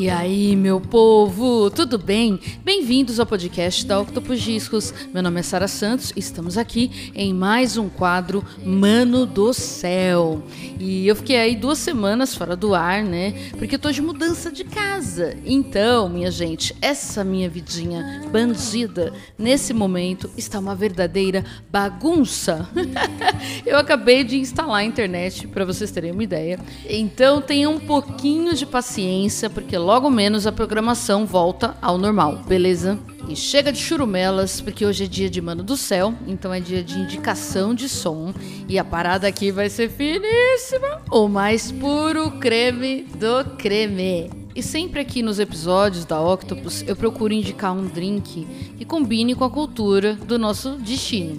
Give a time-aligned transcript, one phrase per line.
[0.00, 2.40] E aí, meu povo, tudo bem?
[2.64, 4.94] Bem-vindos ao podcast da Octopus Discos.
[5.12, 10.42] Meu nome é Sara Santos e estamos aqui em mais um quadro Mano do Céu.
[10.78, 13.50] E eu fiquei aí duas semanas fora do ar, né?
[13.58, 15.36] Porque eu tô de mudança de casa.
[15.44, 22.66] Então, minha gente, essa minha vidinha bandida, nesse momento, está uma verdadeira bagunça.
[23.66, 26.58] eu acabei de instalar a internet, para vocês terem uma ideia.
[26.88, 32.96] Então, tenham um pouquinho de paciência, porque logo menos a programação volta ao normal, beleza?
[33.28, 36.84] E chega de churumelas, porque hoje é dia de Mano do Céu, então é dia
[36.84, 38.32] de indicação de som.
[38.68, 41.02] E a parada aqui vai ser finíssima.
[41.10, 44.30] O mais puro creme do creme.
[44.54, 48.46] E sempre aqui nos episódios da Octopus eu procuro indicar um drink
[48.78, 51.36] que combine com a cultura do nosso destino.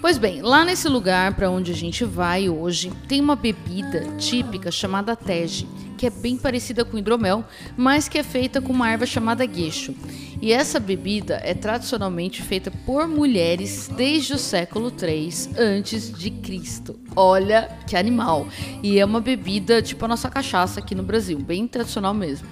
[0.00, 4.70] Pois bem, lá nesse lugar para onde a gente vai hoje, tem uma bebida típica
[4.70, 5.66] chamada tege,
[5.98, 7.44] que é bem parecida com hidromel,
[7.76, 9.94] mas que é feita com uma erva chamada gueixo.
[10.40, 16.98] E essa bebida é tradicionalmente feita por mulheres desde o século 3 antes de Cristo.
[17.16, 18.46] Olha que animal!
[18.80, 22.46] E é uma bebida tipo a nossa cachaça aqui no Brasil, bem tradicional mesmo.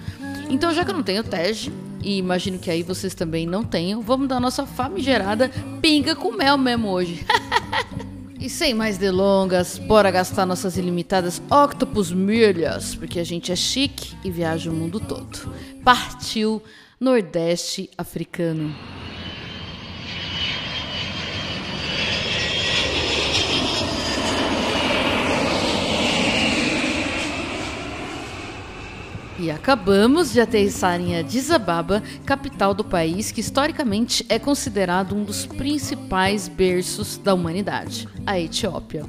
[0.49, 4.01] Então, já que eu não tenho tege, e imagino que aí vocês também não tenham,
[4.01, 5.49] vamos dar nossa famigerada
[5.81, 7.25] pinga com mel mesmo hoje.
[8.39, 14.15] e sem mais delongas, bora gastar nossas ilimitadas Octopus milhas, porque a gente é chique
[14.23, 15.53] e viaja o mundo todo.
[15.83, 16.61] Partiu
[16.99, 18.75] Nordeste africano.
[29.39, 35.23] E acabamos de aterrissar em Addis Ababa, capital do país que historicamente é considerado um
[35.23, 39.05] dos principais berços da humanidade, a Etiópia.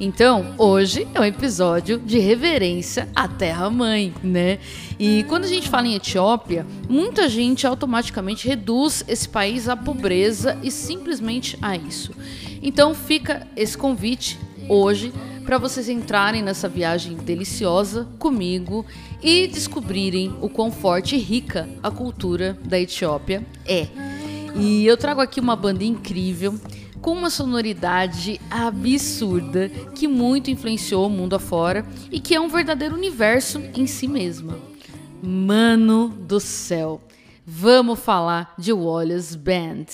[0.00, 4.58] Então, hoje é um episódio de reverência à Terra-mãe, né?
[4.98, 10.58] E quando a gente fala em Etiópia, muita gente automaticamente reduz esse país à pobreza
[10.60, 12.12] e simplesmente a isso.
[12.60, 15.12] Então, fica esse convite hoje
[15.48, 18.84] para vocês entrarem nessa viagem deliciosa comigo
[19.22, 23.86] e descobrirem o quão forte e rica a cultura da Etiópia é.
[24.54, 26.60] E eu trago aqui uma banda incrível
[27.00, 31.82] com uma sonoridade absurda que muito influenciou o mundo afora
[32.12, 34.58] e que é um verdadeiro universo em si mesma.
[35.22, 37.00] Mano do céu,
[37.46, 39.86] vamos falar de Wallace Band.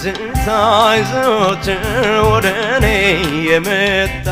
[0.00, 0.48] ስንታ
[0.96, 1.66] ይዞት
[2.28, 2.86] ወደ እኔ
[3.48, 4.26] የመጣ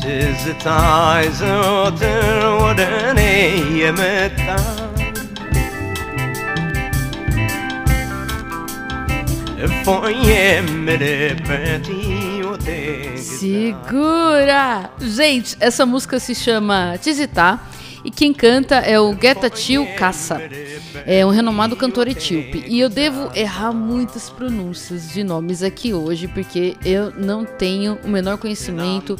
[0.00, 0.66] ትዝታ
[2.60, 3.20] ወደ እኔ
[3.80, 4.46] የመጣ
[9.66, 9.86] እፎ
[10.28, 11.86] የምልበት
[13.22, 14.90] Segura!
[15.00, 17.68] Gente, essa música se chama Tizitá
[18.04, 20.40] e quem canta é o Getachew Kassa.
[21.04, 22.64] É um renomado cantor etíope.
[22.66, 28.08] E eu devo errar muitas pronúncias de nomes aqui hoje, porque eu não tenho o
[28.08, 29.18] menor conhecimento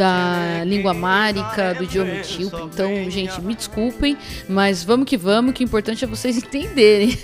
[0.00, 2.62] da língua márica, do idioma etíope.
[2.62, 4.16] Então, gente, me desculpem,
[4.48, 7.18] mas vamos que vamos, que o importante é vocês entenderem.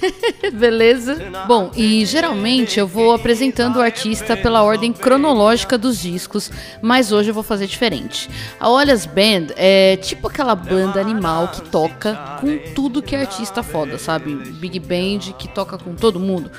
[0.52, 1.16] Beleza?
[1.48, 6.50] Bom, e geralmente eu vou apresentando o artista pela ordem cronológica dos discos,
[6.82, 8.28] mas hoje eu vou fazer diferente.
[8.60, 13.62] A Olhas Band é tipo aquela banda animal que toca com tudo que é artista
[13.62, 14.34] foda, sabe?
[14.34, 16.50] Big Band que toca com todo mundo.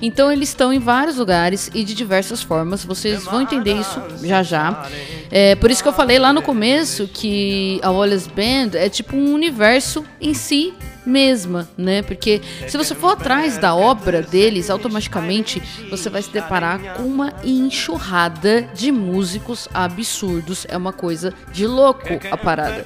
[0.00, 2.84] Então eles estão em vários lugares e de diversas formas.
[2.84, 4.86] Vocês vão entender isso já já.
[5.30, 9.16] É, por isso que eu falei lá no começo que a Wallace Band é tipo
[9.16, 10.74] um universo em si
[11.06, 12.02] mesma, né?
[12.02, 17.32] Porque se você for atrás da obra deles, automaticamente você vai se deparar com uma
[17.44, 20.66] enxurrada de músicos absurdos.
[20.68, 22.84] É uma coisa de louco a parada.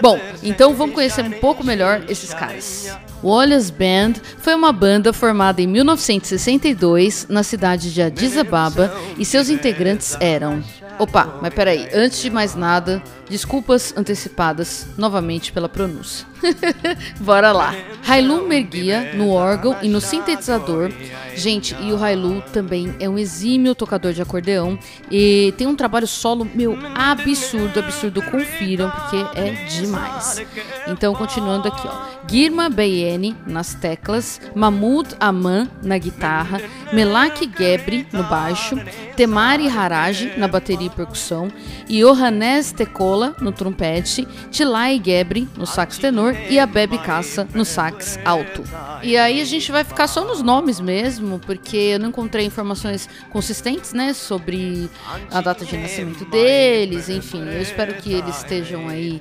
[0.00, 2.96] Bom, então vamos conhecer um pouco melhor esses caras.
[3.22, 9.48] Wallace Band foi uma banda formada em 1962 na cidade de Addis Ababa e seus
[9.48, 10.62] integrantes eram
[10.98, 16.26] Opa, mas peraí, antes de mais nada, desculpas antecipadas novamente pela pronúncia.
[17.20, 17.74] Bora lá.
[18.06, 20.90] Hailu Merguia no órgão e no sintetizador.
[21.34, 24.78] Gente, e o Hailu também é um exímio tocador de acordeão
[25.10, 28.22] e tem um trabalho solo, meu, absurdo, absurdo.
[28.22, 30.42] Confiram, porque é demais.
[30.86, 32.18] Então, continuando aqui, ó.
[32.30, 36.60] Girma Beyene nas teclas, Mahmoud Aman na guitarra,
[36.92, 38.76] Melak Gebri no baixo,
[39.16, 41.50] Temari Haraj na bateria e percussão,
[41.88, 48.18] Johannes Tekola no trompete, Tilai Gebri no sax tenor e a Bebe Caça no sax
[48.24, 48.62] alto.
[49.02, 53.08] E aí a gente vai ficar só nos nomes mesmo, porque eu não encontrei informações
[53.30, 54.88] consistentes, né, sobre
[55.30, 59.20] a data de nascimento deles, enfim, eu espero que eles estejam aí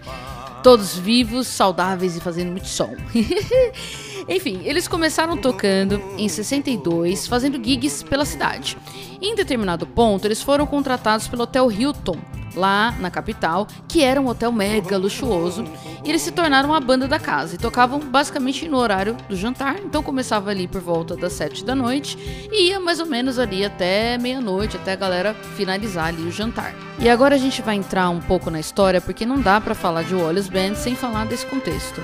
[0.63, 2.93] todos vivos, saudáveis e fazendo muito som.
[4.27, 8.77] Enfim, eles começaram tocando em 62, fazendo gigs pela cidade.
[9.21, 12.17] em determinado ponto, eles foram contratados pelo Hotel Hilton,
[12.57, 15.63] lá na capital, que era um hotel mega luxuoso,
[16.03, 19.77] e eles se tornaram a banda da casa e tocavam basicamente no horário do jantar,
[19.79, 22.17] então começava ali por volta das sete da noite
[22.51, 26.73] e ia mais ou menos ali até meia-noite, até a galera finalizar ali o jantar.
[26.99, 30.03] E agora a gente vai entrar um pouco na história, porque não dá para falar
[30.03, 32.01] de Wallace Band sem falar desse contexto.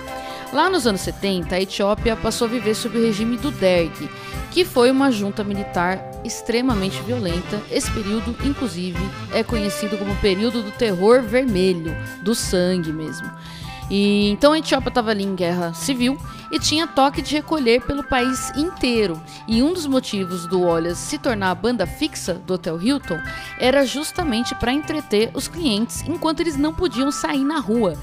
[0.54, 4.08] Lá nos anos 70, a Etiópia passou a viver sob o regime do Derg,
[4.52, 7.62] que foi uma junta militar extremamente violenta.
[7.70, 9.00] Esse período, inclusive,
[9.32, 13.30] é conhecido como período do terror vermelho, do sangue mesmo.
[13.90, 16.18] E então a Etiópia estava ali em guerra civil
[16.52, 19.22] e tinha toque de recolher pelo país inteiro.
[19.48, 23.20] E um dos motivos do Olhas se tornar a banda fixa do Hotel Hilton
[23.60, 27.98] era justamente para entreter os clientes enquanto eles não podiam sair na rua.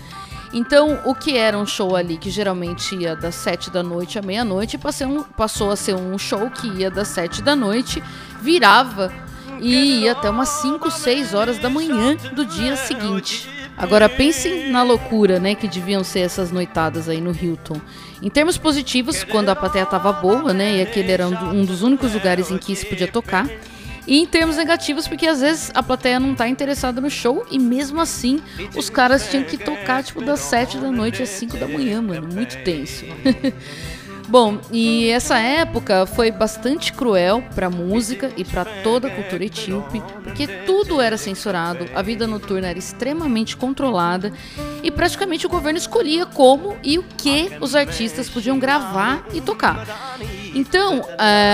[0.53, 4.23] Então, o que era um show ali que geralmente ia das sete da noite à
[4.23, 4.79] meia-noite
[5.37, 8.03] passou a ser um show que ia das sete da noite,
[8.41, 9.13] virava
[9.61, 13.49] e ia até umas 5, 6 horas da manhã do dia seguinte.
[13.77, 17.81] Agora pensem na loucura, né, que deviam ser essas noitadas aí no Hilton.
[18.23, 22.13] Em termos positivos, quando a plateia estava boa, né, e aquele era um dos únicos
[22.13, 23.49] lugares em que se podia tocar.
[24.11, 27.61] E em termos negativos, porque às vezes a plateia não tá interessada no show e
[27.61, 28.43] mesmo assim
[28.75, 32.27] os caras tinham que tocar tipo das 7 da noite às 5 da manhã, mano.
[32.27, 33.05] Muito tenso.
[34.27, 40.01] Bom, e essa época foi bastante cruel para música e para toda a cultura etíope,
[40.23, 44.33] porque tudo era censurado, a vida noturna era extremamente controlada
[44.83, 50.19] e praticamente o governo escolhia como e o que os artistas podiam gravar e tocar.
[50.55, 51.03] Então,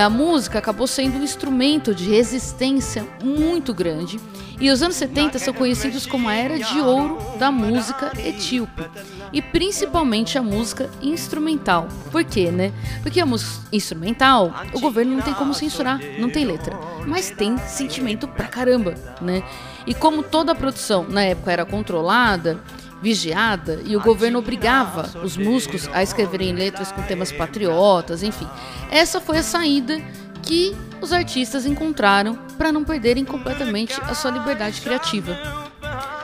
[0.03, 4.19] a música acabou sendo um instrumento de resistência muito grande.
[4.59, 8.85] E os anos 70 são conhecidos como a era de ouro da música etíope.
[9.31, 11.87] E principalmente a música instrumental.
[12.11, 12.73] Por quê, né?
[13.03, 16.75] Porque a música instrumental, o governo não tem como censurar, não tem letra.
[17.05, 19.43] Mas tem sentimento pra caramba, né?
[19.85, 22.59] E como toda a produção na época era controlada,
[23.01, 28.47] vigiada e o governo obrigava os músicos a escreverem letras com temas patriotas, enfim.
[28.89, 30.01] Essa foi a saída
[30.41, 35.66] que os artistas encontraram para não perderem completamente a sua liberdade criativa.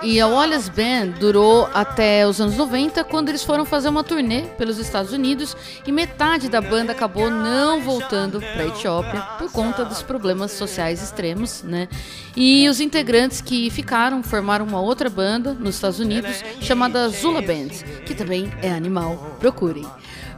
[0.04, 4.42] E a Wallace Band durou até os anos 90, quando eles foram fazer uma turnê
[4.58, 5.56] pelos Estados Unidos
[5.88, 11.02] e metade da banda acabou não voltando para a Etiópia por conta dos problemas sociais
[11.02, 11.88] extremos, né?
[12.36, 17.70] E os integrantes que ficaram formaram uma outra banda nos Estados Unidos chamada Zula Band,
[18.06, 19.38] que também é animal.
[19.40, 19.86] Procurem.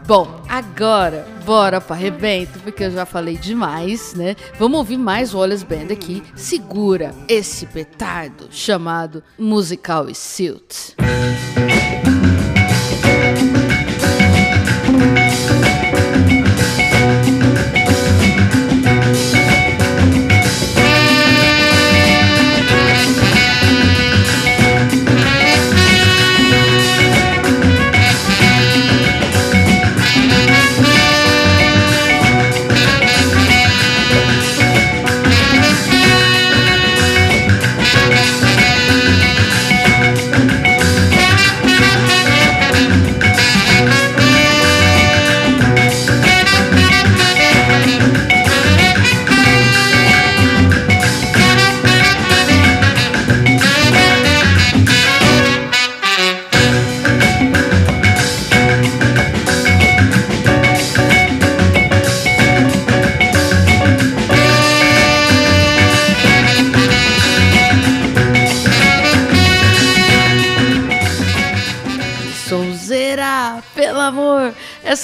[0.08, 4.36] Bom, agora bora para arrebento, porque eu já falei demais, né?
[4.60, 6.22] Vamos ouvir mais Wallace Band aqui.
[6.36, 10.94] Segura esse petardo chamado Musical Silt.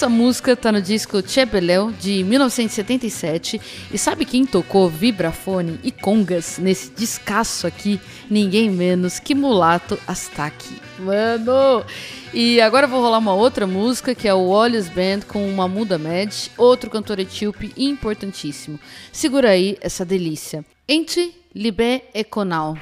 [0.01, 3.61] Essa música tá no disco Chebeléu de 1977
[3.93, 8.01] e sabe quem tocou vibrafone e congas nesse descasso aqui?
[8.27, 10.81] Ninguém menos que Mulato Astaki.
[10.97, 11.85] Mano!
[12.33, 15.99] E agora vou rolar uma outra música que é o Olhos Band com uma Muda
[15.99, 18.79] Med, outro cantor etíope importantíssimo.
[19.11, 20.65] Segura aí essa delícia.
[20.87, 22.75] Ente Libé Econal.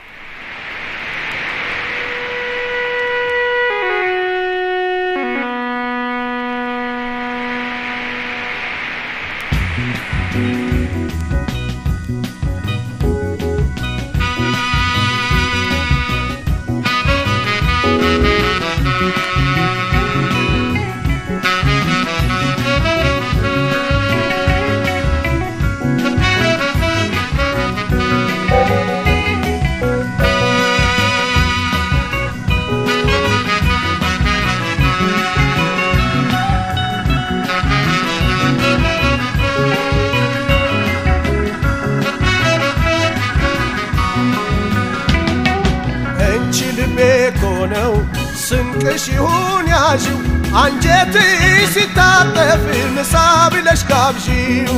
[48.81, 50.19] ፍቅርሽሁን ያዥው
[50.59, 51.41] አንጀትሽ
[51.73, 52.61] ሲታጠፍ
[52.95, 53.13] ምሳ
[53.53, 54.75] ብለሽ ጋብዢው።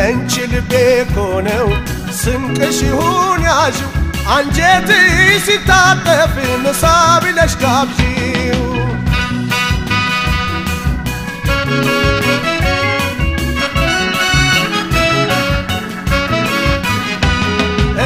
[0.00, 0.72] እንቺ ልቤ
[1.12, 1.68] ስንቅሽ
[2.22, 3.92] ስንቅሽሁን ያዥው
[4.36, 5.14] አንጀትሽ
[5.46, 6.34] ሲታጠፍ
[6.64, 6.82] ምሳ
[7.24, 8.64] ብለሽ ጋብዢው።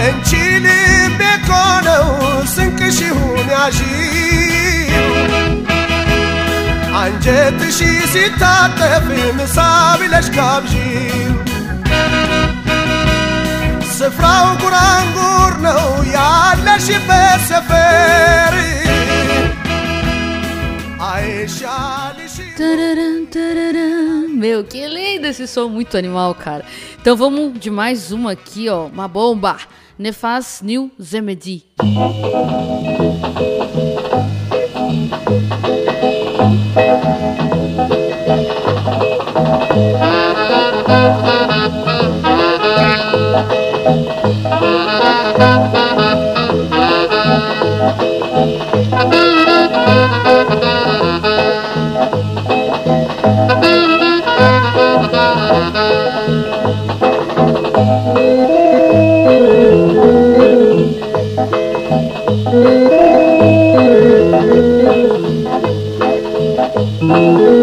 [0.01, 0.31] እንቺ
[0.65, 2.07] ልቤ ኮነው
[2.55, 4.24] ስንቅሽሁን ያዥው።
[7.04, 7.80] አንጀትሽ
[8.14, 9.06] ሲታጠፍ
[9.40, 9.58] ምሳ
[10.02, 11.36] ብለሽ ጋብዢው
[13.98, 15.84] ስፍራው ጉራንጉር ነው
[16.18, 18.56] ያለሽበት ሰፈር
[21.12, 23.92] አይሻልሽ Tararam, tararam.
[24.42, 26.64] Meu, que lindo esse som, muito animal, cara.
[27.00, 28.80] Então vamos de mais uma aqui, ó.
[28.88, 29.54] Uma bomba.
[29.98, 31.58] Nefaz New Zemedi.
[62.55, 63.09] Thank
[67.41, 67.54] you.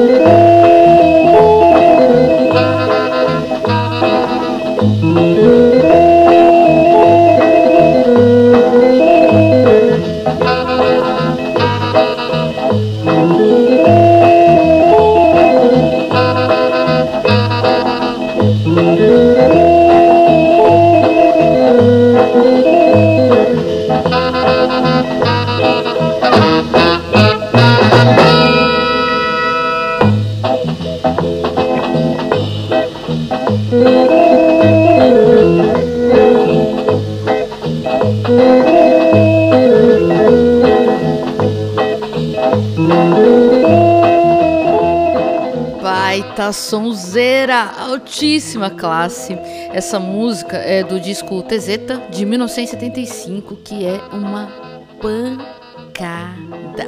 [45.81, 49.37] Baita sonzeira, altíssima classe.
[49.73, 54.60] Essa música é do disco Tezeta de 1975, que é uma
[55.01, 56.85] pancada.